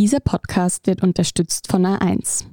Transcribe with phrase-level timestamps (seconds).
[0.00, 2.46] Dieser Podcast wird unterstützt von A1.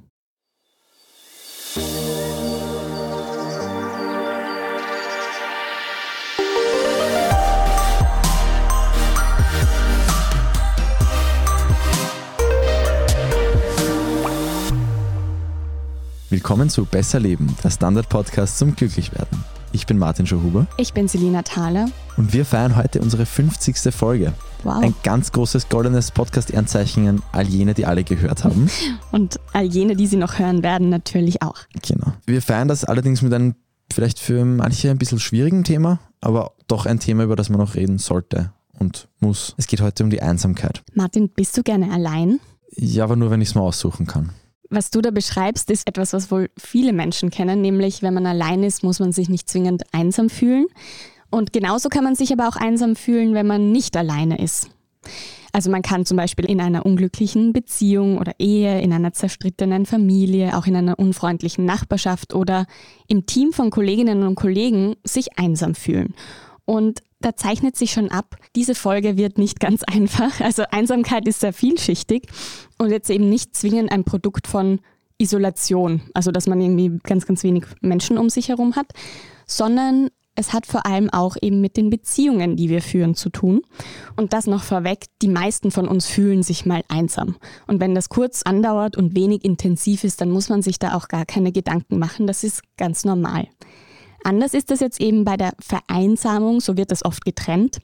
[16.28, 19.42] Willkommen zu Besser Leben, der Standard-Podcast zum Glücklichwerden.
[19.72, 20.66] Ich bin Martin Schauhuber.
[20.76, 21.86] Ich bin Selina Thaler.
[22.18, 23.94] Und wir feiern heute unsere 50.
[23.94, 24.32] Folge.
[24.64, 24.82] Wow.
[24.82, 28.68] Ein ganz großes goldenes Podcast-Ehrenzeichen an all jene, die alle gehört haben.
[29.12, 31.58] Und all jene, die sie noch hören werden, natürlich auch.
[31.80, 32.12] Genau.
[32.26, 33.54] Wir feiern das allerdings mit einem
[33.92, 37.76] vielleicht für manche ein bisschen schwierigen Thema, aber doch ein Thema, über das man noch
[37.76, 39.54] reden sollte und muss.
[39.56, 40.82] Es geht heute um die Einsamkeit.
[40.94, 42.40] Martin, bist du gerne allein?
[42.76, 44.30] Ja, aber nur, wenn ich es mal aussuchen kann.
[44.70, 48.64] Was du da beschreibst, ist etwas, was wohl viele Menschen kennen, nämlich wenn man allein
[48.64, 50.66] ist, muss man sich nicht zwingend einsam fühlen.
[51.30, 54.70] Und genauso kann man sich aber auch einsam fühlen, wenn man nicht alleine ist.
[55.52, 60.56] Also man kann zum Beispiel in einer unglücklichen Beziehung oder Ehe, in einer zerstrittenen Familie,
[60.56, 62.66] auch in einer unfreundlichen Nachbarschaft oder
[63.06, 66.14] im Team von Kolleginnen und Kollegen sich einsam fühlen.
[66.64, 70.40] Und da zeichnet sich schon ab, diese Folge wird nicht ganz einfach.
[70.40, 72.28] Also Einsamkeit ist sehr vielschichtig
[72.78, 74.80] und jetzt eben nicht zwingend ein Produkt von
[75.20, 78.92] Isolation, also dass man irgendwie ganz, ganz wenig Menschen um sich herum hat,
[79.46, 83.60] sondern es hat vor allem auch eben mit den Beziehungen, die wir führen, zu tun.
[84.16, 87.36] Und das noch vorweg, die meisten von uns fühlen sich mal einsam.
[87.66, 91.08] Und wenn das kurz andauert und wenig intensiv ist, dann muss man sich da auch
[91.08, 92.28] gar keine Gedanken machen.
[92.28, 93.48] Das ist ganz normal.
[94.22, 97.78] Anders ist das jetzt eben bei der Vereinsamung, so wird das oft getrennt.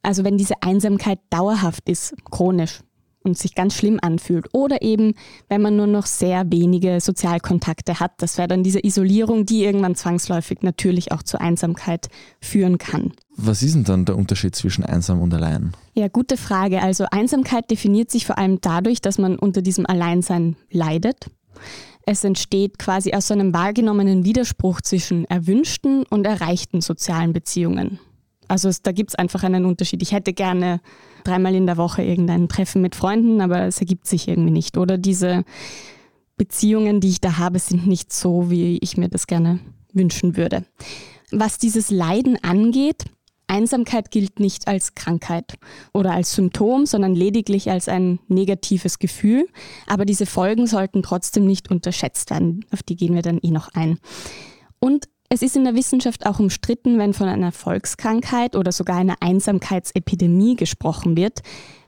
[0.00, 2.80] Also wenn diese Einsamkeit dauerhaft ist, chronisch
[3.26, 4.46] und sich ganz schlimm anfühlt.
[4.52, 5.14] Oder eben,
[5.48, 8.12] wenn man nur noch sehr wenige Sozialkontakte hat.
[8.18, 12.08] Das wäre dann diese Isolierung, die irgendwann zwangsläufig natürlich auch zur Einsamkeit
[12.40, 13.12] führen kann.
[13.36, 15.72] Was ist denn dann der Unterschied zwischen einsam und allein?
[15.94, 16.80] Ja, gute Frage.
[16.80, 21.26] Also Einsamkeit definiert sich vor allem dadurch, dass man unter diesem Alleinsein leidet.
[22.06, 27.98] Es entsteht quasi aus so einem wahrgenommenen Widerspruch zwischen erwünschten und erreichten sozialen Beziehungen.
[28.48, 30.02] Also es, da gibt es einfach einen Unterschied.
[30.02, 30.80] Ich hätte gerne
[31.24, 34.76] dreimal in der Woche irgendein Treffen mit Freunden, aber es ergibt sich irgendwie nicht.
[34.76, 35.44] Oder diese
[36.36, 39.60] Beziehungen, die ich da habe, sind nicht so, wie ich mir das gerne
[39.92, 40.64] wünschen würde.
[41.32, 43.04] Was dieses Leiden angeht,
[43.48, 45.58] Einsamkeit gilt nicht als Krankheit
[45.92, 49.46] oder als Symptom, sondern lediglich als ein negatives Gefühl.
[49.86, 52.64] Aber diese Folgen sollten trotzdem nicht unterschätzt werden.
[52.72, 53.98] Auf die gehen wir dann eh noch ein.
[54.78, 59.16] Und es ist in der Wissenschaft auch umstritten, wenn von einer Volkskrankheit oder sogar einer
[59.20, 61.42] Einsamkeitsepidemie gesprochen wird,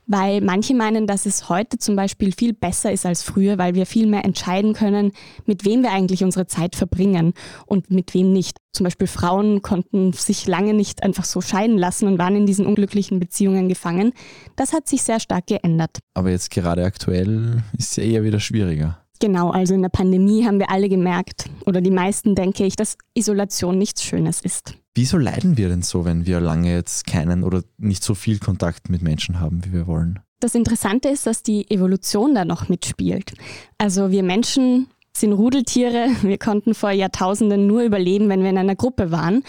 [0.09, 3.85] weil manche meinen, dass es heute zum Beispiel viel besser ist als früher, weil wir
[3.85, 5.11] viel mehr entscheiden können,
[5.45, 7.33] mit wem wir eigentlich unsere Zeit verbringen
[7.67, 8.57] und mit wem nicht.
[8.73, 12.65] Zum Beispiel Frauen konnten sich lange nicht einfach so scheiden lassen und waren in diesen
[12.65, 14.13] unglücklichen Beziehungen gefangen.
[14.55, 15.99] Das hat sich sehr stark geändert.
[16.15, 18.99] Aber jetzt gerade aktuell ist es ja eher wieder schwieriger.
[19.19, 22.97] Genau, also in der Pandemie haben wir alle gemerkt, oder die meisten denke ich, dass
[23.13, 24.75] Isolation nichts Schönes ist.
[24.95, 28.89] Wieso leiden wir denn so, wenn wir lange jetzt keinen oder nicht so viel Kontakt
[28.89, 30.19] mit Menschen haben, wie wir wollen?
[30.39, 33.33] Das Interessante ist, dass die Evolution da noch mitspielt.
[33.77, 36.07] Also wir Menschen sind Rudeltiere.
[36.21, 39.43] Wir konnten vor Jahrtausenden nur überleben, wenn wir in einer Gruppe waren.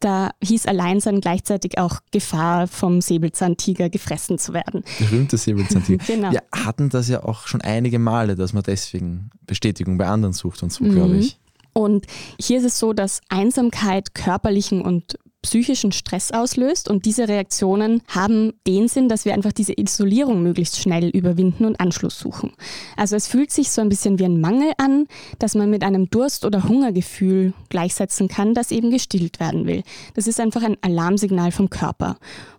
[0.00, 4.82] Da hieß Alleinsein gleichzeitig auch Gefahr, vom Säbelzahntiger gefressen zu werden.
[4.98, 6.04] Berühmte Säbelzahntiger.
[6.06, 6.32] genau.
[6.32, 10.62] Wir hatten das ja auch schon einige Male, dass man deswegen Bestätigung bei anderen sucht
[10.64, 10.92] und so, mhm.
[10.92, 11.38] glaube ich.
[11.72, 12.06] Und
[12.40, 18.52] hier ist es so, dass Einsamkeit körperlichen und psychischen Stress auslöst und diese Reaktionen haben
[18.66, 22.52] den Sinn, dass wir einfach diese Isolierung möglichst schnell überwinden und Anschluss suchen.
[22.96, 25.06] Also es fühlt sich so ein bisschen wie ein Mangel an,
[25.38, 29.82] dass man mit einem Durst- oder Hungergefühl gleichsetzen kann, das eben gestillt werden will.
[30.14, 32.18] Das ist einfach ein Alarmsignal vom Körper.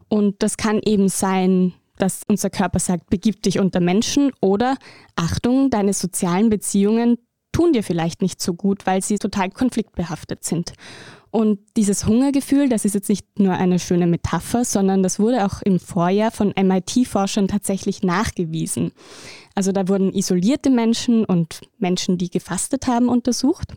[0.09, 4.77] Und das kann eben sein, dass unser Körper sagt, begib dich unter Menschen oder
[5.16, 7.17] Achtung, deine sozialen Beziehungen
[7.53, 10.73] tun dir vielleicht nicht so gut, weil sie total konfliktbehaftet sind.
[11.35, 15.63] Und dieses Hungergefühl, das ist jetzt nicht nur eine schöne Metapher, sondern das wurde auch
[15.63, 18.91] im Vorjahr von MIT-Forschern tatsächlich nachgewiesen.
[19.55, 23.73] Also da wurden isolierte Menschen und Menschen, die gefastet haben, untersucht.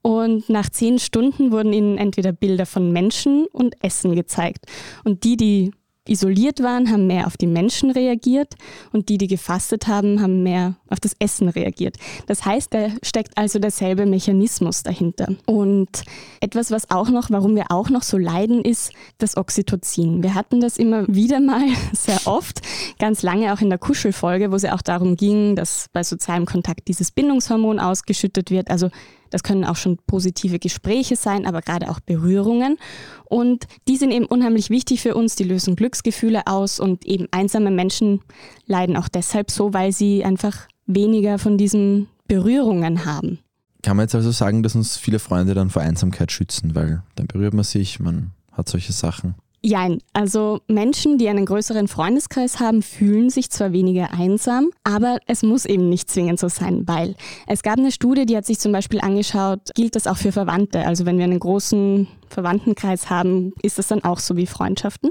[0.00, 4.64] Und nach zehn Stunden wurden ihnen entweder Bilder von Menschen und Essen gezeigt.
[5.04, 5.72] Und die, die
[6.08, 8.54] isoliert waren, haben mehr auf die Menschen reagiert
[8.92, 11.96] und die, die gefastet haben, haben mehr auf das Essen reagiert.
[12.26, 15.28] Das heißt, da steckt also derselbe Mechanismus dahinter.
[15.46, 16.02] Und
[16.40, 20.22] etwas, was auch noch, warum wir auch noch so leiden, ist das Oxytocin.
[20.22, 21.62] Wir hatten das immer wieder mal
[21.92, 22.60] sehr oft,
[22.98, 26.46] ganz lange auch in der Kuschelfolge, wo es ja auch darum ging, dass bei sozialem
[26.46, 28.70] Kontakt dieses Bindungshormon ausgeschüttet wird.
[28.70, 28.90] Also
[29.30, 32.78] Das können auch schon positive Gespräche sein, aber gerade auch Berührungen.
[33.24, 35.36] Und die sind eben unheimlich wichtig für uns.
[35.36, 38.20] Die lösen Glücksgefühle aus und eben einsame Menschen
[38.66, 43.38] leiden auch deshalb so, weil sie einfach weniger von diesen Berührungen haben.
[43.82, 47.26] Kann man jetzt also sagen, dass uns viele Freunde dann vor Einsamkeit schützen, weil dann
[47.26, 49.34] berührt man sich, man hat solche Sachen.
[49.60, 55.42] Jein, also Menschen, die einen größeren Freundeskreis haben, fühlen sich zwar weniger einsam, aber es
[55.42, 57.16] muss eben nicht zwingend so sein, weil
[57.48, 60.86] es gab eine Studie, die hat sich zum Beispiel angeschaut, gilt das auch für Verwandte?
[60.86, 65.10] Also wenn wir einen großen Verwandtenkreis haben, ist das dann auch so wie Freundschaften?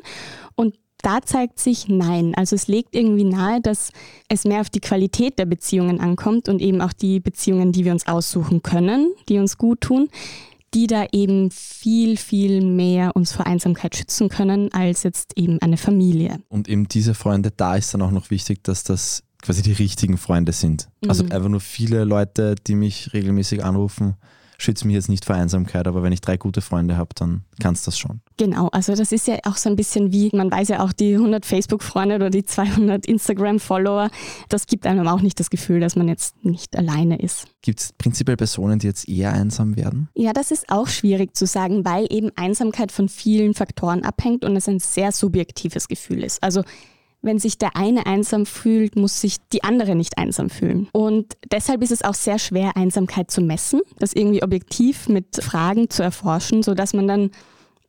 [0.55, 2.33] Und da zeigt sich nein.
[2.35, 3.91] Also es legt irgendwie nahe, dass
[4.29, 7.91] es mehr auf die Qualität der Beziehungen ankommt und eben auch die Beziehungen, die wir
[7.91, 10.09] uns aussuchen können, die uns gut tun
[10.73, 15.77] die da eben viel, viel mehr uns vor Einsamkeit schützen können als jetzt eben eine
[15.77, 16.39] Familie.
[16.49, 20.17] Und eben diese Freunde, da ist dann auch noch wichtig, dass das quasi die richtigen
[20.17, 20.89] Freunde sind.
[21.07, 21.31] Also mhm.
[21.31, 24.15] Also einfach nur viele Leute, die mich regelmäßig anrufen,
[24.57, 27.73] schütze mich jetzt nicht vor Einsamkeit, aber wenn ich drei gute Freunde habe, dann kann
[27.73, 28.21] es das schon.
[28.37, 31.13] Genau, also das ist ja auch so ein bisschen wie, man weiß ja auch, die
[31.13, 34.09] 100 Facebook-Freunde oder die 200 Instagram-Follower,
[34.49, 37.47] das gibt einem auch nicht das Gefühl, dass man jetzt nicht alleine ist.
[37.61, 40.09] Gibt es prinzipiell Personen, die jetzt eher einsam werden?
[40.15, 44.55] Ja, das ist auch schwierig zu sagen, weil eben Einsamkeit von vielen Faktoren abhängt und
[44.55, 46.41] es ein sehr subjektives Gefühl ist.
[46.41, 46.63] Also
[47.21, 50.87] wenn sich der eine einsam fühlt, muss sich die andere nicht einsam fühlen.
[50.93, 55.89] Und deshalb ist es auch sehr schwer, Einsamkeit zu messen, das irgendwie objektiv mit Fragen
[55.89, 57.31] zu erforschen, sodass man dann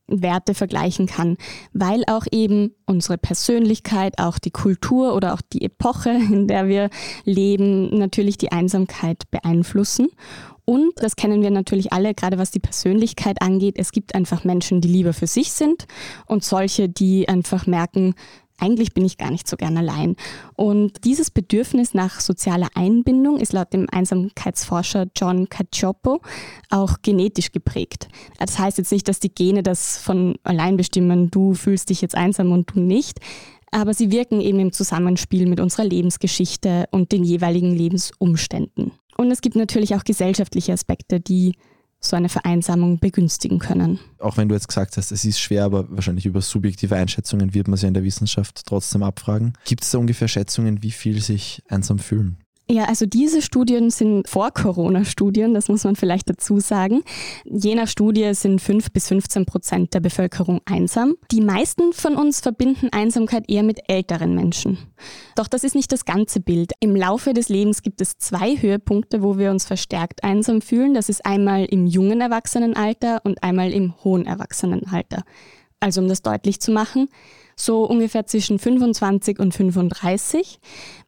[0.08, 1.36] Werte vergleichen kann,
[1.72, 6.90] weil auch eben unsere Persönlichkeit, auch die Kultur oder auch die Epoche, in der wir
[7.24, 10.08] leben, natürlich die Einsamkeit beeinflussen.
[10.64, 13.76] Und das kennen wir natürlich alle, gerade was die Persönlichkeit angeht.
[13.78, 15.86] Es gibt einfach Menschen, die lieber für sich sind
[16.26, 18.14] und solche, die einfach merken,
[18.58, 20.16] eigentlich bin ich gar nicht so gern allein.
[20.54, 26.20] Und dieses Bedürfnis nach sozialer Einbindung ist laut dem Einsamkeitsforscher John Cacioppo
[26.70, 28.08] auch genetisch geprägt.
[28.38, 32.14] Das heißt jetzt nicht, dass die Gene das von allein bestimmen, du fühlst dich jetzt
[32.14, 33.20] einsam und du nicht.
[33.70, 38.92] Aber sie wirken eben im Zusammenspiel mit unserer Lebensgeschichte und den jeweiligen Lebensumständen.
[39.16, 41.54] Und es gibt natürlich auch gesellschaftliche Aspekte, die
[42.00, 43.98] so eine Vereinsamung begünstigen können.
[44.18, 47.68] Auch wenn du jetzt gesagt hast, es ist schwer, aber wahrscheinlich über subjektive Einschätzungen wird
[47.68, 49.54] man sie in der Wissenschaft trotzdem abfragen.
[49.64, 52.38] Gibt es da ungefähr Schätzungen, wie viel sich einsam fühlen?
[52.70, 57.02] Ja, also diese Studien sind Vor-Corona-Studien, das muss man vielleicht dazu sagen.
[57.46, 61.14] Je nach Studie sind 5 bis 15 Prozent der Bevölkerung einsam.
[61.30, 64.76] Die meisten von uns verbinden Einsamkeit eher mit älteren Menschen.
[65.34, 66.72] Doch das ist nicht das ganze Bild.
[66.80, 70.92] Im Laufe des Lebens gibt es zwei Höhepunkte, wo wir uns verstärkt einsam fühlen.
[70.92, 75.22] Das ist einmal im jungen Erwachsenenalter und einmal im hohen Erwachsenenalter.
[75.80, 77.08] Also um das deutlich zu machen,
[77.60, 80.60] so ungefähr zwischen 25 und 35,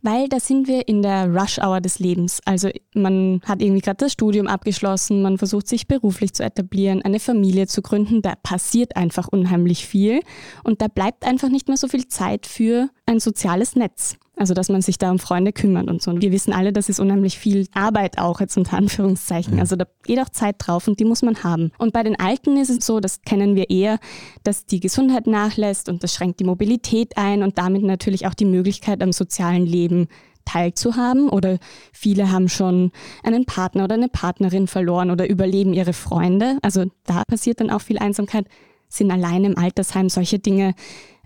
[0.03, 2.41] weil da sind wir in der Rush-Hour des Lebens.
[2.45, 7.21] Also man hat irgendwie gerade das Studium abgeschlossen, man versucht sich beruflich zu etablieren, eine
[7.21, 10.21] Familie zu gründen, da passiert einfach unheimlich viel
[10.65, 14.17] und da bleibt einfach nicht mehr so viel Zeit für ein soziales Netz.
[14.41, 16.11] Also, dass man sich da um Freunde kümmert und so.
[16.11, 19.61] Und wir wissen alle, das ist unheimlich viel Arbeit auch, jetzt unter Anführungszeichen.
[19.61, 21.73] Also, da geht auch Zeit drauf und die muss man haben.
[21.77, 23.99] Und bei den Alten ist es so, das kennen wir eher,
[24.43, 28.47] dass die Gesundheit nachlässt und das schränkt die Mobilität ein und damit natürlich auch die
[28.47, 30.09] Möglichkeit am sozialen Leben
[30.47, 31.59] teilzuhaben oder
[31.93, 36.57] viele haben schon einen Partner oder eine Partnerin verloren oder überleben ihre Freunde.
[36.63, 38.47] Also da passiert dann auch viel Einsamkeit,
[38.89, 40.75] sind allein im Altersheim solche Dinge,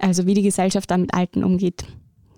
[0.01, 1.85] also wie die Gesellschaft da mit Alten umgeht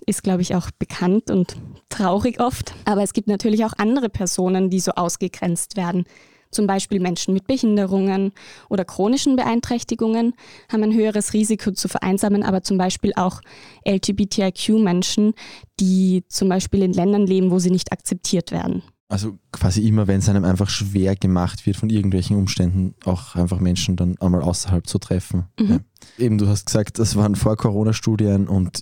[0.07, 1.57] ist, glaube ich, auch bekannt und
[1.89, 2.75] traurig oft.
[2.85, 6.05] Aber es gibt natürlich auch andere Personen, die so ausgegrenzt werden.
[6.53, 8.33] Zum Beispiel Menschen mit Behinderungen
[8.71, 10.35] oder chronischen Beeinträchtigungen
[10.71, 13.43] haben ein höheres Risiko zu vereinsamen, aber zum Beispiel auch
[13.87, 15.35] LGBTIQ-Menschen,
[15.81, 18.83] die zum Beispiel in Ländern leben, wo sie nicht akzeptiert werden.
[19.09, 23.61] Also quasi immer, wenn es einem einfach schwer gemacht wird von irgendwelchen Umständen, auch einfach
[23.61, 25.45] Menschen dann einmal außerhalb zu treffen.
[25.61, 25.69] Mhm.
[25.69, 25.79] Ja.
[26.19, 28.81] Eben, du hast gesagt, das waren Vor-Corona-Studien und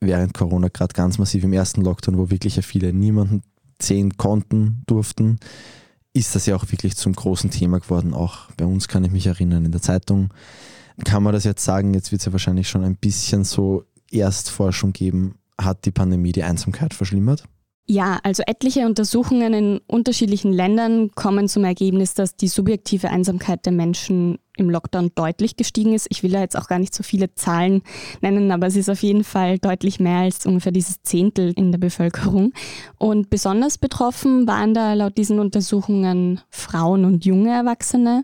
[0.00, 3.42] während Corona gerade ganz massiv im ersten Lockdown, wo wirklich ja viele niemanden
[3.80, 5.38] sehen konnten, durften,
[6.12, 8.14] ist das ja auch wirklich zum großen Thema geworden.
[8.14, 10.30] Auch bei uns kann ich mich erinnern, in der Zeitung
[11.04, 14.92] kann man das jetzt sagen, jetzt wird es ja wahrscheinlich schon ein bisschen so Erstforschung
[14.92, 17.44] geben, hat die Pandemie die Einsamkeit verschlimmert?
[17.92, 23.72] Ja, also etliche Untersuchungen in unterschiedlichen Ländern kommen zum Ergebnis, dass die subjektive Einsamkeit der
[23.72, 26.06] Menschen im Lockdown deutlich gestiegen ist.
[26.08, 27.82] Ich will da jetzt auch gar nicht so viele Zahlen
[28.20, 31.80] nennen, aber es ist auf jeden Fall deutlich mehr als ungefähr dieses Zehntel in der
[31.80, 32.52] Bevölkerung.
[32.96, 38.22] Und besonders betroffen waren da laut diesen Untersuchungen Frauen und junge Erwachsene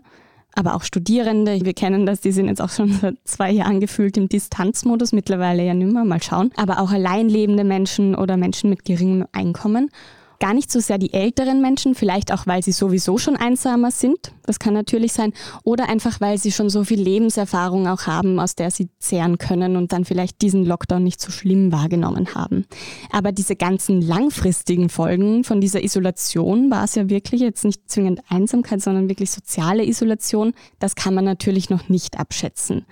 [0.57, 1.59] aber auch Studierende.
[1.63, 5.63] Wir kennen das, die sind jetzt auch schon seit zwei Jahren gefühlt im Distanzmodus, mittlerweile
[5.63, 6.51] ja nicht mehr, mal schauen.
[6.57, 9.91] Aber auch alleinlebende Menschen oder Menschen mit geringem Einkommen.
[10.39, 14.33] Gar nicht so sehr die älteren Menschen, vielleicht auch, weil sie sowieso schon einsamer sind.
[14.45, 15.33] Das kann natürlich sein.
[15.63, 19.75] Oder einfach, weil sie schon so viel Lebenserfahrung auch haben, aus der sie zehren können
[19.75, 22.65] und dann vielleicht diesen Lockdown nicht so schlimm wahrgenommen haben.
[23.11, 28.21] Aber diese ganzen langfristigen Folgen von dieser Isolation war es ja wirklich jetzt nicht zwingend
[28.29, 30.53] Einsamkeit, sondern wirklich soziale Isolation.
[30.79, 32.85] Das kann man natürlich noch nicht abschätzen.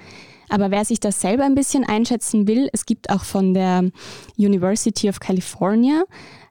[0.50, 3.90] Aber wer sich das selber ein bisschen einschätzen will, es gibt auch von der
[4.38, 6.04] University of California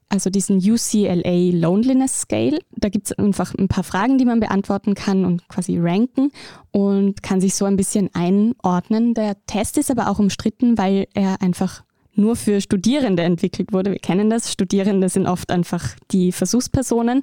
[0.08, 2.58] also diesen UCLA Loneliness Scale.
[2.76, 6.30] Da gibt es einfach ein paar Fragen, die man beantworten kann und quasi ranken
[6.70, 9.14] und kann sich so ein bisschen einordnen.
[9.14, 11.82] Der Test ist aber auch umstritten, weil er einfach
[12.14, 13.90] nur für Studierende entwickelt wurde.
[13.90, 14.52] Wir kennen das.
[14.52, 17.22] Studierende sind oft einfach die Versuchspersonen.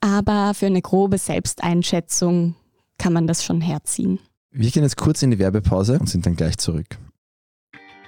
[0.00, 2.54] Aber für eine grobe Selbsteinschätzung
[2.98, 4.18] kann man das schon herziehen.
[4.50, 6.98] Wir gehen jetzt kurz in die Werbepause und sind dann gleich zurück.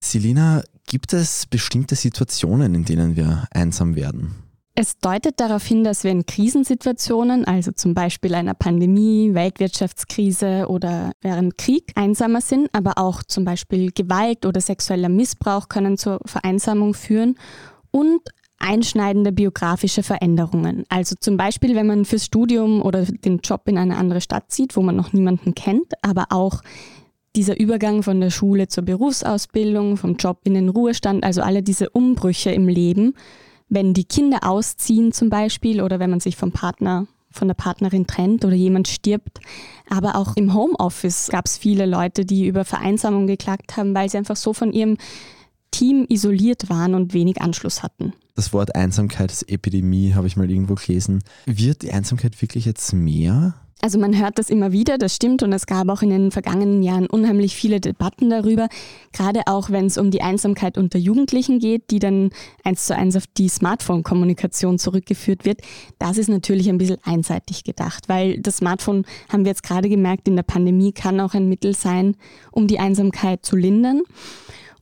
[0.00, 4.34] Selina, gibt es bestimmte Situationen, in denen wir einsam werden?
[4.80, 11.10] Es deutet darauf hin, dass wir in Krisensituationen, also zum Beispiel einer Pandemie, Weltwirtschaftskrise oder
[11.20, 16.94] während Krieg, einsamer sind, aber auch zum Beispiel Gewalt oder sexueller Missbrauch können zur Vereinsamung
[16.94, 17.36] führen
[17.90, 18.20] und
[18.60, 20.84] einschneidende biografische Veränderungen.
[20.88, 24.76] Also zum Beispiel, wenn man fürs Studium oder den Job in eine andere Stadt zieht,
[24.76, 26.62] wo man noch niemanden kennt, aber auch
[27.36, 31.90] dieser Übergang von der Schule zur Berufsausbildung, vom Job in den Ruhestand, also alle diese
[31.90, 33.14] Umbrüche im Leben,
[33.68, 38.06] wenn die Kinder ausziehen zum Beispiel oder wenn man sich vom Partner, von der Partnerin
[38.06, 39.40] trennt oder jemand stirbt.
[39.90, 44.16] Aber auch im Homeoffice gab es viele Leute, die über Vereinsamung geklagt haben, weil sie
[44.16, 44.96] einfach so von ihrem
[45.70, 48.14] Team isoliert waren und wenig Anschluss hatten.
[48.34, 51.22] Das Wort Einsamkeitsepidemie habe ich mal irgendwo gelesen.
[51.44, 53.54] Wird die Einsamkeit wirklich jetzt mehr?
[53.80, 56.82] Also man hört das immer wieder, das stimmt und es gab auch in den vergangenen
[56.82, 58.68] Jahren unheimlich viele Debatten darüber,
[59.12, 62.30] gerade auch wenn es um die Einsamkeit unter Jugendlichen geht, die dann
[62.64, 65.60] eins zu eins auf die Smartphone-Kommunikation zurückgeführt wird.
[66.00, 70.26] Das ist natürlich ein bisschen einseitig gedacht, weil das Smartphone, haben wir jetzt gerade gemerkt,
[70.26, 72.16] in der Pandemie kann auch ein Mittel sein,
[72.50, 74.02] um die Einsamkeit zu lindern.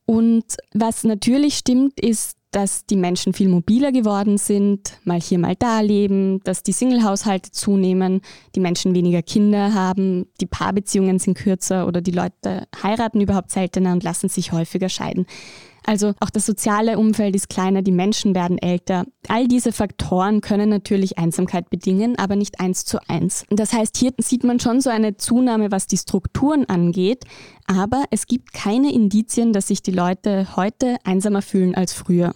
[0.06, 5.54] Und was natürlich stimmt, ist, dass die Menschen viel mobiler geworden sind, mal hier, mal
[5.58, 8.22] da leben, dass die Singlehaushalte zunehmen,
[8.54, 13.92] die Menschen weniger Kinder haben, die Paarbeziehungen sind kürzer oder die Leute heiraten überhaupt seltener
[13.92, 15.26] und lassen sich häufiger scheiden.
[15.86, 19.06] Also auch das soziale Umfeld ist kleiner, die Menschen werden älter.
[19.28, 23.44] All diese Faktoren können natürlich Einsamkeit bedingen, aber nicht eins zu eins.
[23.50, 27.24] Das heißt, hier sieht man schon so eine Zunahme, was die Strukturen angeht,
[27.68, 32.34] aber es gibt keine Indizien, dass sich die Leute heute einsamer fühlen als früher.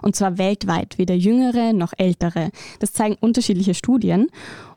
[0.00, 2.50] Und zwar weltweit, weder jüngere noch ältere.
[2.78, 4.28] Das zeigen unterschiedliche Studien.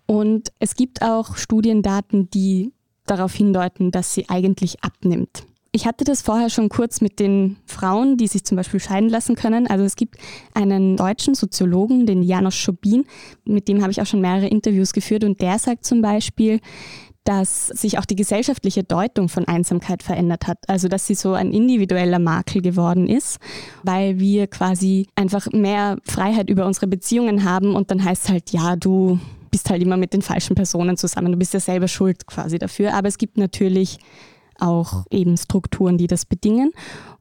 [0.07, 2.73] Und es gibt auch Studiendaten, die
[3.05, 5.45] darauf hindeuten, dass sie eigentlich abnimmt.
[5.77, 9.35] Ich hatte das vorher schon kurz mit den Frauen, die sich zum Beispiel scheiden lassen
[9.35, 9.67] können.
[9.67, 10.15] Also es gibt
[10.55, 13.05] einen deutschen Soziologen, den Janos Schobin,
[13.45, 16.61] mit dem habe ich auch schon mehrere Interviews geführt und der sagt zum Beispiel,
[17.25, 20.57] dass sich auch die gesellschaftliche Deutung von Einsamkeit verändert hat.
[20.67, 23.37] Also dass sie so ein individueller Makel geworden ist,
[23.83, 28.49] weil wir quasi einfach mehr Freiheit über unsere Beziehungen haben und dann heißt es halt,
[28.49, 29.19] ja, du
[29.51, 32.95] bist halt immer mit den falschen Personen zusammen, du bist ja selber schuld quasi dafür.
[32.95, 33.99] Aber es gibt natürlich
[34.61, 36.71] auch eben Strukturen, die das bedingen.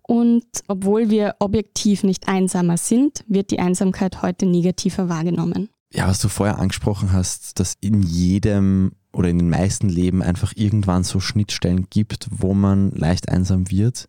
[0.03, 5.69] Und obwohl wir objektiv nicht einsamer sind, wird die Einsamkeit heute negativer wahrgenommen.
[5.93, 10.53] Ja, was du vorher angesprochen hast, dass in jedem oder in den meisten Leben einfach
[10.55, 14.09] irgendwann so Schnittstellen gibt, wo man leicht einsam wird.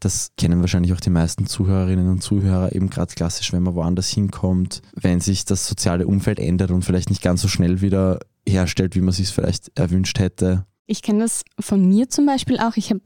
[0.00, 4.08] Das kennen wahrscheinlich auch die meisten Zuhörerinnen und Zuhörer eben gerade klassisch, wenn man woanders
[4.08, 8.96] hinkommt, wenn sich das soziale Umfeld ändert und vielleicht nicht ganz so schnell wieder herstellt,
[8.96, 10.66] wie man sich es vielleicht erwünscht hätte.
[10.86, 12.76] Ich kenne das von mir zum Beispiel auch.
[12.76, 13.00] Ich habe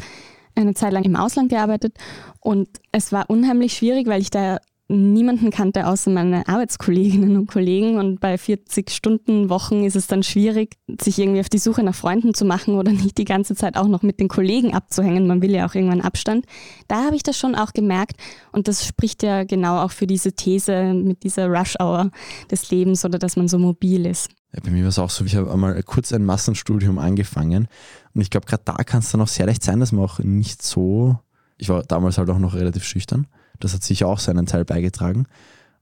[0.55, 1.97] eine Zeit lang im Ausland gearbeitet
[2.41, 7.99] und es war unheimlich schwierig, weil ich da niemanden kannte außer meine Arbeitskolleginnen und Kollegen
[7.99, 11.95] und bei 40 Stunden Wochen ist es dann schwierig, sich irgendwie auf die Suche nach
[11.95, 15.27] Freunden zu machen oder nicht die ganze Zeit auch noch mit den Kollegen abzuhängen.
[15.27, 16.47] Man will ja auch irgendwann Abstand.
[16.87, 18.17] Da habe ich das schon auch gemerkt
[18.53, 22.11] und das spricht ja genau auch für diese These mit dieser Rush-Hour
[22.51, 24.31] des Lebens oder dass man so mobil ist.
[24.53, 27.67] Ja, bei mir war es auch so, ich habe einmal kurz ein Massenstudium angefangen
[28.15, 30.21] und ich glaube, gerade da kann es dann auch sehr leicht sein, dass man auch
[30.21, 31.19] nicht so,
[31.59, 33.27] ich war damals halt auch noch relativ schüchtern,
[33.61, 35.27] das hat sicher auch seinen Teil beigetragen.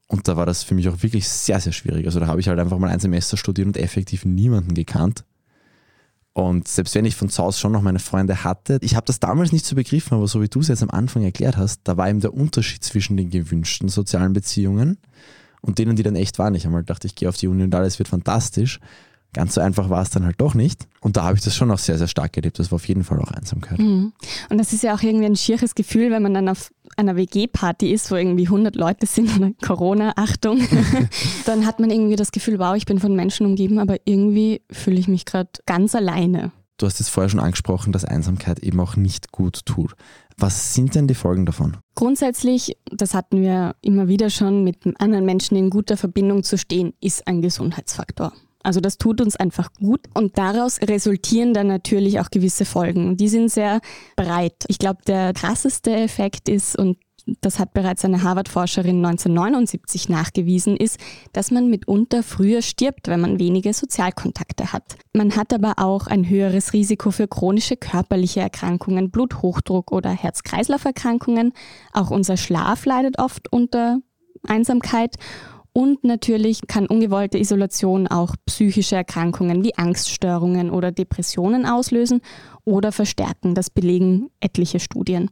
[0.07, 2.07] Und da war das für mich auch wirklich sehr, sehr schwierig.
[2.07, 5.25] Also da habe ich halt einfach mal ein Semester studiert und effektiv niemanden gekannt.
[6.35, 9.21] Und selbst wenn ich von zu Hause schon noch meine Freunde hatte, ich habe das
[9.21, 11.97] damals nicht so begriffen, aber so wie du es jetzt am Anfang erklärt hast, da
[11.97, 14.99] war eben der Unterschied zwischen den gewünschten sozialen Beziehungen
[15.61, 16.57] und denen, die dann echt waren.
[16.57, 18.81] Ich habe mal gedacht, ich gehe auf die Uni und alles wird fantastisch.
[19.35, 20.87] Ganz so einfach war es dann halt doch nicht.
[21.01, 22.59] Und da habe ich das schon auch sehr, sehr stark erlebt.
[22.59, 23.79] Das war auf jeden Fall auch Einsamkeit.
[23.79, 24.13] Mhm.
[24.49, 27.93] Und das ist ja auch irgendwie ein schieres Gefühl, wenn man dann auf einer WG-Party
[27.93, 30.61] ist, wo irgendwie 100 Leute sind, oder Corona, Achtung,
[31.47, 34.99] dann hat man irgendwie das Gefühl, wow, ich bin von Menschen umgeben, aber irgendwie fühle
[34.99, 36.53] ich mich gerade ganz alleine.
[36.77, 39.95] Du hast es vorher schon angesprochen, dass Einsamkeit eben auch nicht gut tut.
[40.37, 41.77] Was sind denn die Folgen davon?
[41.95, 46.93] Grundsätzlich, das hatten wir immer wieder schon, mit anderen Menschen in guter Verbindung zu stehen,
[47.01, 48.33] ist ein Gesundheitsfaktor.
[48.65, 53.17] Also das tut uns einfach gut und daraus resultieren dann natürlich auch gewisse Folgen.
[53.17, 53.81] Die sind sehr
[54.17, 54.65] breit.
[54.69, 56.99] Ich glaube, der krasseste Effekt ist, und
[57.41, 60.99] das hat bereits eine Harvard-Forscherin 1979 nachgewiesen, ist,
[61.33, 64.97] dass man mitunter früher stirbt, wenn man wenige Sozialkontakte hat.
[65.13, 71.53] Man hat aber auch ein höheres Risiko für chronische körperliche Erkrankungen, Bluthochdruck oder Herz-Kreislauf-Erkrankungen.
[71.93, 74.01] Auch unser Schlaf leidet oft unter
[74.47, 75.17] Einsamkeit
[75.77, 82.21] und natürlich kann ungewollte Isolation auch psychische Erkrankungen wie Angststörungen oder Depressionen auslösen
[82.65, 83.57] oder verstärken.
[83.57, 85.31] Das belegen etliche Studien.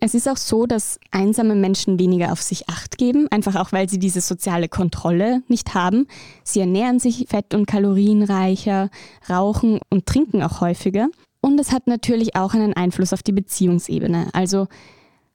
[0.00, 3.86] Es ist auch so, dass einsame Menschen weniger auf sich acht geben, einfach auch weil
[3.86, 6.06] sie diese soziale Kontrolle nicht haben.
[6.42, 8.88] Sie ernähren sich fett- und kalorienreicher,
[9.28, 11.08] rauchen und trinken auch häufiger.
[11.42, 14.30] Und es hat natürlich auch einen Einfluss auf die Beziehungsebene.
[14.32, 14.68] Also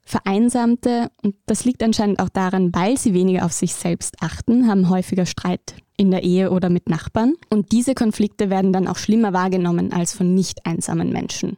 [0.06, 4.90] Vereinsamte, und das liegt anscheinend auch daran, weil sie weniger auf sich selbst achten, haben
[4.90, 7.34] häufiger Streit in der Ehe oder mit Nachbarn.
[7.50, 11.58] Und diese Konflikte werden dann auch schlimmer wahrgenommen als von nicht einsamen Menschen.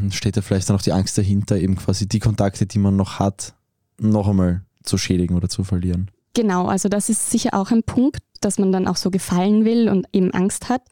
[0.00, 2.94] Mhm, steht da vielleicht dann auch die Angst dahinter, eben quasi die Kontakte, die man
[2.94, 3.54] noch hat,
[3.98, 6.08] noch einmal zu schädigen oder zu verlieren?
[6.34, 9.88] Genau, also das ist sicher auch ein Punkt, dass man dann auch so gefallen will
[9.88, 10.82] und eben Angst hat.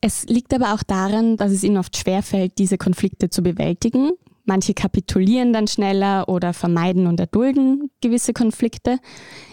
[0.00, 4.12] Es liegt aber auch daran, dass es ihnen oft schwerfällt, diese Konflikte zu bewältigen
[4.44, 8.98] Manche kapitulieren dann schneller oder vermeiden und erdulden gewisse Konflikte.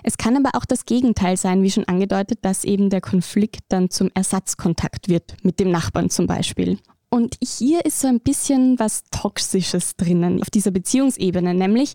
[0.03, 3.89] Es kann aber auch das Gegenteil sein, wie schon angedeutet, dass eben der Konflikt dann
[3.89, 6.77] zum Ersatzkontakt wird, mit dem Nachbarn zum Beispiel.
[7.09, 11.93] Und hier ist so ein bisschen was Toxisches drinnen auf dieser Beziehungsebene, nämlich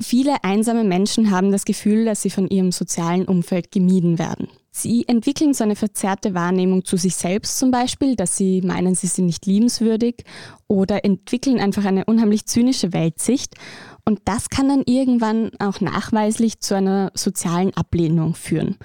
[0.00, 4.48] viele einsame Menschen haben das Gefühl, dass sie von ihrem sozialen Umfeld gemieden werden.
[4.72, 9.08] Sie entwickeln so eine verzerrte Wahrnehmung zu sich selbst zum Beispiel, dass sie meinen, sie
[9.08, 10.24] sind nicht liebenswürdig
[10.68, 13.56] oder entwickeln einfach eine unheimlich zynische Weltsicht.
[14.04, 18.76] Und das kann dann irgendwann auch nachweislich zu einer sozialen Ablehnung führen.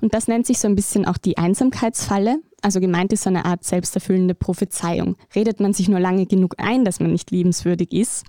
[0.00, 2.38] Und das nennt sich so ein bisschen auch die Einsamkeitsfalle.
[2.64, 5.16] Also gemeint ist so eine Art selbsterfüllende Prophezeiung.
[5.34, 8.24] Redet man sich nur lange genug ein, dass man nicht liebenswürdig ist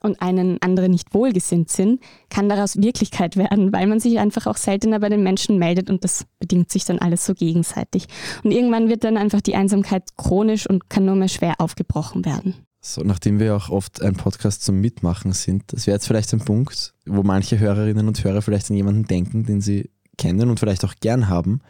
[0.00, 4.56] und einen andere nicht wohlgesinnt sind, kann daraus Wirklichkeit werden, weil man sich einfach auch
[4.56, 8.08] seltener bei den Menschen meldet und das bedingt sich dann alles so gegenseitig.
[8.42, 12.56] Und irgendwann wird dann einfach die Einsamkeit chronisch und kann nur mehr schwer aufgebrochen werden.
[12.80, 16.40] So, nachdem wir auch oft ein Podcast zum Mitmachen sind, das wäre jetzt vielleicht ein
[16.40, 20.84] Punkt, wo manche Hörerinnen und Hörer vielleicht an jemanden denken, den sie kennen und vielleicht
[20.84, 21.60] auch gern haben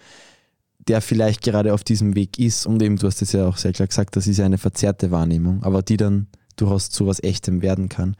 [0.89, 2.67] der vielleicht gerade auf diesem Weg ist.
[2.67, 5.11] Und eben, du hast es ja auch sehr klar gesagt, das ist ja eine verzerrte
[5.11, 8.17] Wahrnehmung, aber die dann durchaus zu was Echtem werden kann.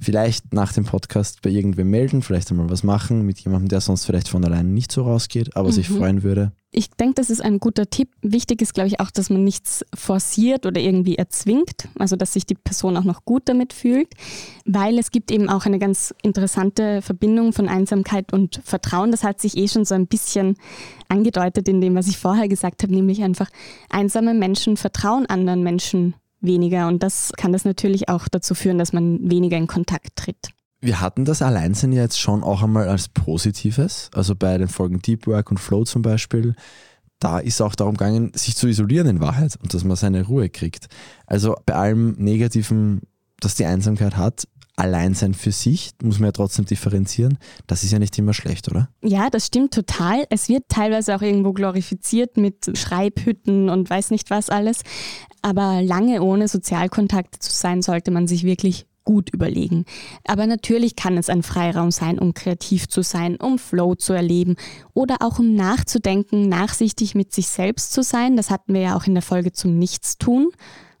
[0.00, 4.04] Vielleicht nach dem Podcast bei irgendwem melden, vielleicht einmal was machen mit jemandem, der sonst
[4.04, 5.72] vielleicht von alleine nicht so rausgeht, aber mhm.
[5.72, 6.52] sich freuen würde.
[6.74, 8.08] Ich denke, das ist ein guter Tipp.
[8.22, 12.46] Wichtig ist, glaube ich, auch, dass man nichts forciert oder irgendwie erzwingt, also dass sich
[12.46, 14.08] die Person auch noch gut damit fühlt,
[14.64, 19.10] weil es gibt eben auch eine ganz interessante Verbindung von Einsamkeit und Vertrauen.
[19.10, 20.56] Das hat sich eh schon so ein bisschen
[21.08, 23.50] angedeutet in dem, was ich vorher gesagt habe, nämlich einfach
[23.90, 28.94] einsame Menschen vertrauen anderen Menschen weniger und das kann das natürlich auch dazu führen, dass
[28.94, 30.48] man weniger in Kontakt tritt.
[30.84, 35.28] Wir hatten das Alleinsein jetzt schon auch einmal als Positives, also bei den Folgen Deep
[35.28, 36.56] Work und Flow zum Beispiel.
[37.20, 40.48] Da ist auch darum gegangen, sich zu isolieren in Wahrheit und dass man seine Ruhe
[40.48, 40.88] kriegt.
[41.24, 43.02] Also bei allem Negativen,
[43.38, 47.38] das die Einsamkeit hat, Alleinsein für sich, muss man ja trotzdem differenzieren.
[47.68, 48.88] Das ist ja nicht immer schlecht, oder?
[49.04, 50.24] Ja, das stimmt total.
[50.30, 54.80] Es wird teilweise auch irgendwo glorifiziert mit Schreibhütten und weiß nicht was alles.
[55.42, 59.84] Aber lange ohne Sozialkontakte zu sein, sollte man sich wirklich gut überlegen.
[60.26, 64.56] Aber natürlich kann es ein Freiraum sein, um kreativ zu sein, um Flow zu erleben
[64.94, 68.36] oder auch um nachzudenken, nachsichtig mit sich selbst zu sein.
[68.36, 70.50] Das hatten wir ja auch in der Folge zum Nichtstun.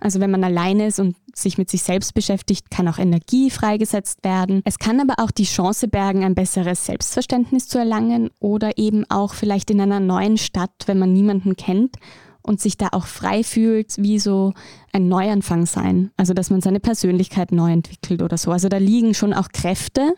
[0.02, 4.24] Also wenn man alleine ist und sich mit sich selbst beschäftigt, kann auch Energie freigesetzt
[4.24, 4.60] werden.
[4.64, 9.34] Es kann aber auch die Chance bergen, ein besseres Selbstverständnis zu erlangen oder eben auch
[9.34, 11.96] vielleicht in einer neuen Stadt, wenn man niemanden kennt
[12.42, 14.52] und sich da auch frei fühlt, wie so
[14.92, 16.10] ein Neuanfang sein.
[16.16, 18.50] Also dass man seine Persönlichkeit neu entwickelt oder so.
[18.50, 20.14] Also da liegen schon auch Kräfte,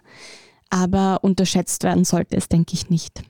[0.70, 3.22] aber unterschätzt werden sollte es, denke ich, nicht.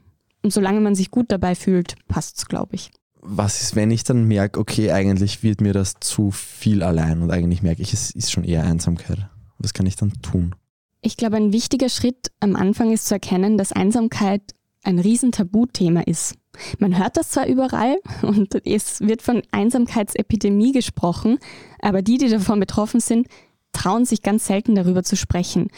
[0.42, 2.90] Und solange man sich gut dabei fühlt, passt es, glaube ich.
[3.20, 7.30] Was ist, wenn ich dann merke, okay, eigentlich wird mir das zu viel allein und
[7.30, 9.30] eigentlich merke ich, es ist schon eher Einsamkeit.
[9.58, 10.54] Was kann ich dann tun?
[11.00, 14.42] Ich glaube, ein wichtiger Schritt am Anfang ist zu erkennen, dass Einsamkeit
[14.82, 16.34] ein riesen Tabuthema ist.
[16.78, 21.38] Man hört das zwar überall und es wird von Einsamkeitsepidemie gesprochen,
[21.80, 23.28] aber die, die davon betroffen sind,
[23.72, 25.68] trauen sich ganz selten darüber zu sprechen.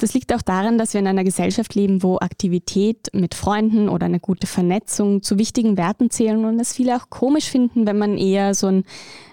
[0.00, 4.06] Das liegt auch daran, dass wir in einer Gesellschaft leben, wo Aktivität mit Freunden oder
[4.06, 8.16] eine gute Vernetzung zu wichtigen Werten zählen und es viele auch komisch finden, wenn man
[8.16, 8.84] eher so ein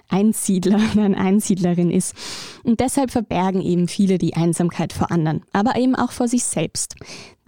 [0.10, 2.16] Einsiedler oder eine Einsiedlerin ist.
[2.64, 6.96] Und deshalb verbergen eben viele die Einsamkeit vor anderen, aber eben auch vor sich selbst,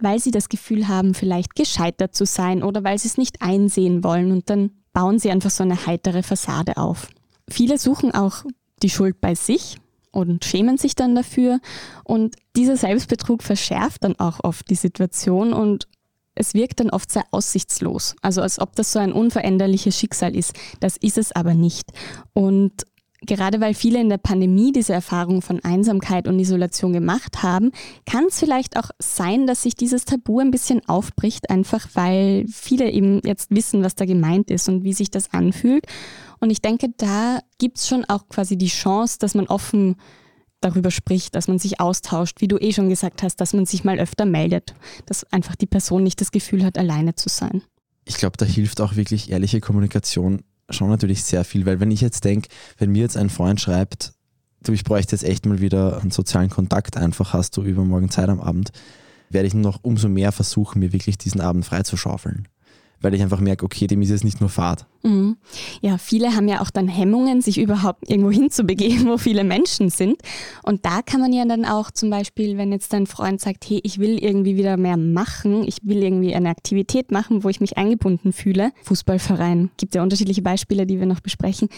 [0.00, 4.02] weil sie das Gefühl haben, vielleicht gescheitert zu sein oder weil sie es nicht einsehen
[4.04, 7.08] wollen und dann bauen sie einfach so eine heitere Fassade auf.
[7.48, 8.44] Viele suchen auch
[8.82, 9.76] die Schuld bei sich
[10.12, 11.60] und schämen sich dann dafür.
[12.04, 15.86] Und dieser Selbstbetrug verschärft dann auch oft die Situation und
[16.34, 18.16] es wirkt dann oft sehr aussichtslos.
[18.22, 20.54] Also als ob das so ein unveränderliches Schicksal ist.
[20.80, 21.92] Das ist es aber nicht.
[22.32, 22.84] Und
[23.26, 27.70] gerade weil viele in der Pandemie diese Erfahrung von Einsamkeit und Isolation gemacht haben,
[28.06, 32.90] kann es vielleicht auch sein, dass sich dieses Tabu ein bisschen aufbricht, einfach weil viele
[32.90, 35.86] eben jetzt wissen, was da gemeint ist und wie sich das anfühlt.
[36.40, 39.96] Und ich denke, da gibt es schon auch quasi die Chance, dass man offen
[40.60, 43.84] darüber spricht, dass man sich austauscht, wie du eh schon gesagt hast, dass man sich
[43.84, 44.74] mal öfter meldet,
[45.06, 47.62] dass einfach die Person nicht das Gefühl hat, alleine zu sein.
[48.04, 52.00] Ich glaube, da hilft auch wirklich ehrliche Kommunikation schon natürlich sehr viel, weil wenn ich
[52.00, 54.12] jetzt denke, wenn mir jetzt ein Freund schreibt,
[54.62, 58.28] du, ich bräuchte jetzt echt mal wieder einen sozialen Kontakt, einfach hast du übermorgen Zeit
[58.28, 58.70] am Abend,
[59.30, 62.48] werde ich noch umso mehr versuchen, mir wirklich diesen Abend freizuschaufeln
[63.00, 64.86] weil ich einfach merke, okay, dem ist es nicht nur Fahrt.
[65.02, 65.36] Mhm.
[65.80, 70.16] Ja, viele haben ja auch dann Hemmungen, sich überhaupt irgendwo hinzubegeben, wo viele Menschen sind.
[70.62, 73.80] Und da kann man ja dann auch zum Beispiel, wenn jetzt dein Freund sagt, hey,
[73.82, 77.78] ich will irgendwie wieder mehr machen, ich will irgendwie eine Aktivität machen, wo ich mich
[77.78, 81.68] eingebunden fühle, Fußballverein, gibt ja unterschiedliche Beispiele, die wir noch besprechen,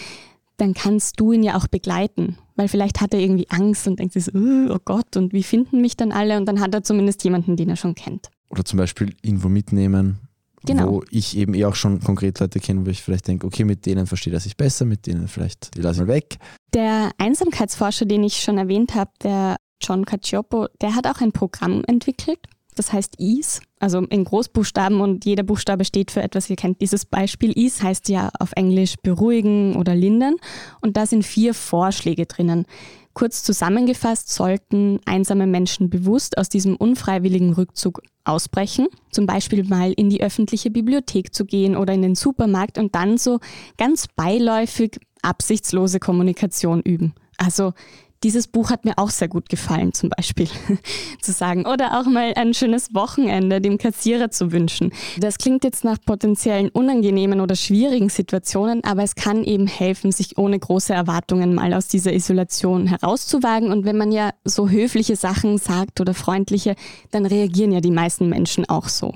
[0.56, 2.36] dann kannst du ihn ja auch begleiten.
[2.56, 5.80] Weil vielleicht hat er irgendwie Angst und denkt sich so, oh Gott, und wie finden
[5.80, 6.36] mich dann alle?
[6.36, 8.30] Und dann hat er zumindest jemanden, den er schon kennt.
[8.50, 10.18] Oder zum Beispiel irgendwo mitnehmen,
[10.64, 10.92] Genau.
[10.92, 13.84] Wo ich eben eh auch schon konkret Leute kenne, wo ich vielleicht denke, okay, mit
[13.86, 16.36] denen verstehe ich besser, mit denen vielleicht, die lasse ich mal weg.
[16.74, 21.82] Der Einsamkeitsforscher, den ich schon erwähnt habe, der John Cacioppo, der hat auch ein Programm
[21.86, 22.38] entwickelt,
[22.74, 26.48] das heißt EASE, also in Großbuchstaben und jeder Buchstabe steht für etwas.
[26.48, 27.52] Ihr kennt dieses Beispiel.
[27.56, 30.36] EASE heißt ja auf Englisch beruhigen oder lindern
[30.80, 32.64] und da sind vier Vorschläge drinnen.
[33.14, 40.08] Kurz zusammengefasst sollten einsame Menschen bewusst aus diesem unfreiwilligen Rückzug ausbrechen, zum Beispiel mal in
[40.08, 43.40] die öffentliche Bibliothek zu gehen oder in den Supermarkt und dann so
[43.76, 47.14] ganz beiläufig absichtslose Kommunikation üben.
[47.36, 47.74] Also
[48.22, 50.48] dieses Buch hat mir auch sehr gut gefallen, zum Beispiel
[51.20, 51.66] zu sagen.
[51.66, 54.92] Oder auch mal ein schönes Wochenende dem Kassierer zu wünschen.
[55.18, 60.38] Das klingt jetzt nach potenziellen unangenehmen oder schwierigen Situationen, aber es kann eben helfen, sich
[60.38, 63.70] ohne große Erwartungen mal aus dieser Isolation herauszuwagen.
[63.70, 66.76] Und wenn man ja so höfliche Sachen sagt oder freundliche,
[67.10, 69.14] dann reagieren ja die meisten Menschen auch so.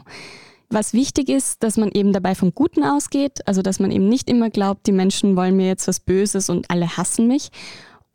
[0.69, 4.29] Was wichtig ist, dass man eben dabei vom Guten ausgeht, also dass man eben nicht
[4.29, 7.51] immer glaubt, die Menschen wollen mir jetzt was Böses und alle hassen mich.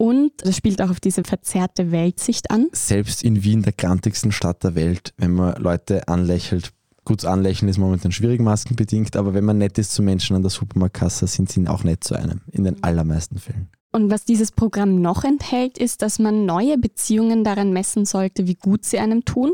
[0.01, 2.69] Und das spielt auch auf diese verzerrte Weltsicht an.
[2.71, 6.73] Selbst in Wien, der grantigsten Stadt der Welt, wenn man Leute anlächelt,
[7.05, 10.49] gut anlächeln ist momentan schwierig maskenbedingt, aber wenn man nett ist zu Menschen an der
[10.49, 13.69] Supermarktkasse, sind sie auch nett zu einem, in den allermeisten Fällen.
[13.91, 18.55] Und was dieses Programm noch enthält, ist, dass man neue Beziehungen daran messen sollte, wie
[18.55, 19.51] gut sie einem tun,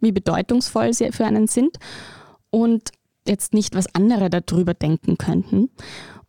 [0.00, 1.78] wie bedeutungsvoll sie für einen sind
[2.50, 2.90] und
[3.26, 5.70] jetzt nicht, was andere darüber denken könnten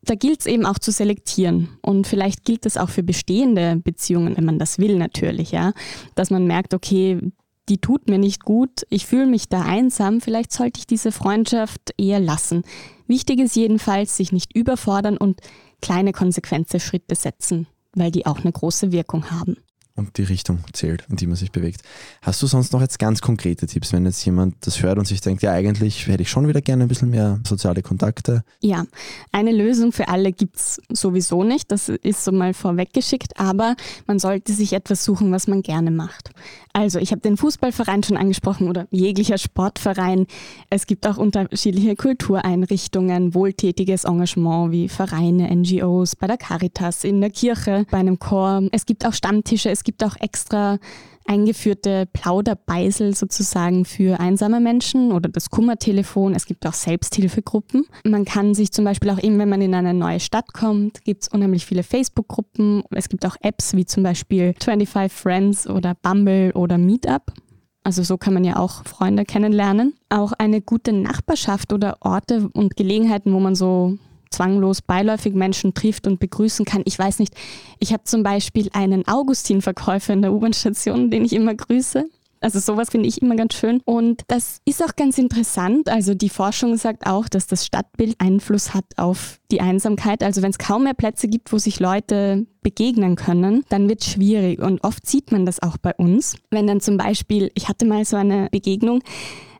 [0.01, 1.69] da gilt es eben auch zu selektieren.
[1.81, 5.73] Und vielleicht gilt das auch für bestehende Beziehungen, wenn man das will natürlich, ja.
[6.15, 7.19] Dass man merkt, okay,
[7.67, 11.93] die tut mir nicht gut, ich fühle mich da einsam, vielleicht sollte ich diese Freundschaft
[11.97, 12.63] eher lassen.
[13.07, 15.39] Wichtig ist jedenfalls, sich nicht überfordern und
[15.81, 19.57] kleine konsequente Schritte setzen, weil die auch eine große Wirkung haben
[19.99, 21.81] und die Richtung zählt, in die man sich bewegt.
[22.21, 25.21] Hast du sonst noch jetzt ganz konkrete Tipps, wenn jetzt jemand das hört und sich
[25.21, 28.43] denkt, ja, eigentlich hätte ich schon wieder gerne ein bisschen mehr soziale Kontakte?
[28.61, 28.85] Ja,
[29.31, 31.71] eine Lösung für alle gibt es sowieso nicht.
[31.71, 33.75] Das ist so mal vorweggeschickt, aber
[34.07, 36.31] man sollte sich etwas suchen, was man gerne macht.
[36.71, 40.27] Also, ich habe den Fußballverein schon angesprochen oder jeglicher Sportverein.
[40.69, 47.31] Es gibt auch unterschiedliche Kultureinrichtungen, wohltätiges Engagement wie Vereine, NGOs, bei der Caritas, in der
[47.31, 48.61] Kirche, bei einem Chor.
[48.71, 50.77] Es gibt auch Stammtische, es gibt auch extra
[51.29, 56.33] eingeführte Plauderbeisel sozusagen für einsame Menschen oder das Kummertelefon.
[56.33, 57.85] Es gibt auch Selbsthilfegruppen.
[58.03, 61.23] Man kann sich zum Beispiel auch eben, wenn man in eine neue Stadt kommt, gibt
[61.23, 62.83] es unheimlich viele Facebook-Gruppen.
[62.89, 67.31] Es gibt auch Apps wie zum Beispiel 25 Friends oder Bumble oder Meetup.
[67.83, 69.93] Also so kann man ja auch Freunde kennenlernen.
[70.09, 73.97] Auch eine gute Nachbarschaft oder Orte und Gelegenheiten, wo man so
[74.29, 76.83] zwanglos beiläufig Menschen trifft und begrüßen kann.
[76.85, 77.33] Ich weiß nicht,
[77.79, 82.05] ich habe zum Beispiel einen Augustin-Verkäufer in der U-Bahn-Station, den ich immer grüße.
[82.41, 83.81] Also sowas finde ich immer ganz schön.
[83.83, 85.89] Und das ist auch ganz interessant.
[85.89, 90.23] Also die Forschung sagt auch, dass das Stadtbild Einfluss hat auf die Einsamkeit.
[90.23, 94.11] Also wenn es kaum mehr Plätze gibt, wo sich Leute begegnen können, dann wird es
[94.11, 94.61] schwierig.
[94.61, 96.37] Und oft sieht man das auch bei uns.
[96.49, 99.01] Wenn dann zum Beispiel, ich hatte mal so eine Begegnung,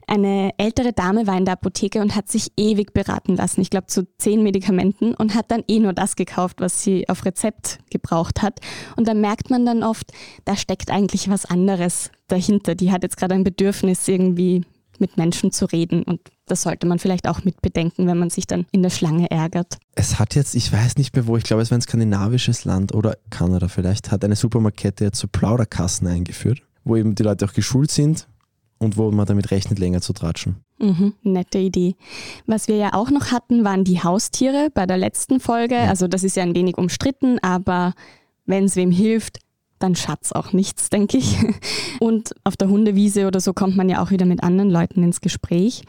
[0.09, 3.61] eine ältere Dame war in der Apotheke und hat sich ewig beraten lassen.
[3.61, 7.25] Ich glaube zu zehn Medikamenten und hat dann eh nur das gekauft, was sie auf
[7.25, 8.59] Rezept gebraucht hat.
[8.95, 10.11] Und da merkt man dann oft,
[10.45, 12.75] da steckt eigentlich was anderes dahinter.
[12.75, 14.63] Die hat jetzt gerade ein Bedürfnis, irgendwie
[14.97, 16.03] mit Menschen zu reden.
[16.03, 19.29] Und das sollte man vielleicht auch mit bedenken, wenn man sich dann in der Schlange
[19.29, 19.77] ärgert.
[19.95, 22.93] Es hat jetzt, ich weiß nicht mehr wo, ich glaube, es war ein skandinavisches Land
[22.93, 27.53] oder Kanada vielleicht, hat eine Supermarkette jetzt so Plauderkassen eingeführt, wo eben die Leute auch
[27.53, 28.27] geschult sind
[28.79, 30.57] und wo man damit rechnet, länger zu tratschen.
[30.79, 31.95] Mhm, nette Idee.
[32.47, 35.75] Was wir ja auch noch hatten, waren die Haustiere bei der letzten Folge.
[35.75, 35.89] Ja.
[35.89, 37.93] Also das ist ja ein wenig umstritten, aber
[38.45, 39.39] wenn es wem hilft,
[39.77, 41.37] dann schatz auch nichts, denke ich.
[41.99, 45.21] Und auf der Hundewiese oder so kommt man ja auch wieder mit anderen Leuten ins
[45.21, 45.83] Gespräch.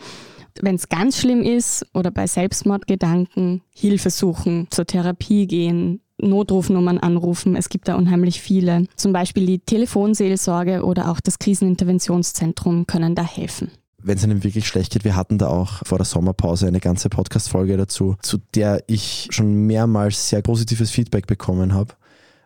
[0.60, 7.56] Wenn es ganz schlimm ist oder bei Selbstmordgedanken, Hilfe suchen, zur Therapie gehen, Notrufnummern anrufen.
[7.56, 8.86] Es gibt da unheimlich viele.
[8.96, 13.70] Zum Beispiel die Telefonseelsorge oder auch das Kriseninterventionszentrum können da helfen
[14.02, 15.04] wenn es einem wirklich schlecht geht.
[15.04, 19.66] Wir hatten da auch vor der Sommerpause eine ganze Podcast-Folge dazu, zu der ich schon
[19.66, 21.94] mehrmals sehr positives Feedback bekommen habe.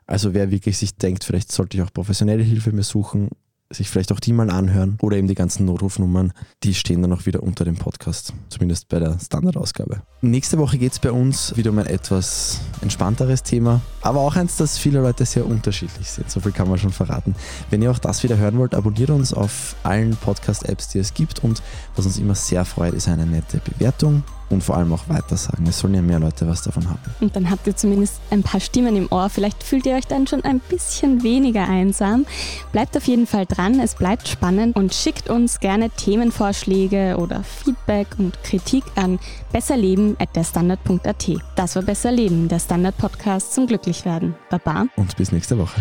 [0.06, 3.30] Also wer wirklich sich denkt, vielleicht sollte ich auch professionelle Hilfe mir suchen,
[3.74, 6.32] sich vielleicht auch die mal anhören oder eben die ganzen Notrufnummern,
[6.62, 10.02] die stehen dann auch wieder unter dem Podcast, zumindest bei der Standardausgabe.
[10.22, 14.56] Nächste Woche geht es bei uns wieder um ein etwas entspannteres Thema, aber auch eins,
[14.56, 16.30] das viele Leute sehr unterschiedlich sind.
[16.30, 17.34] So viel kann man schon verraten.
[17.70, 21.44] Wenn ihr auch das wieder hören wollt, abonniert uns auf allen Podcast-Apps, die es gibt
[21.44, 21.62] und
[21.96, 24.22] was uns immer sehr freut, ist eine nette Bewertung
[24.54, 25.66] und vor allem auch weitersagen.
[25.66, 27.00] Es sollen ja mehr Leute was davon haben.
[27.20, 29.28] Und dann habt ihr zumindest ein paar Stimmen im Ohr.
[29.28, 32.24] Vielleicht fühlt ihr euch dann schon ein bisschen weniger einsam.
[32.72, 38.06] Bleibt auf jeden Fall dran, es bleibt spannend und schickt uns gerne Themenvorschläge oder Feedback
[38.18, 39.18] und Kritik an
[39.52, 41.30] besserleben.derstandard.at.
[41.56, 44.34] Das war Besser Leben, der Standard-Podcast zum Glücklichwerden.
[44.50, 44.86] Baba.
[44.96, 45.80] Und bis nächste Woche.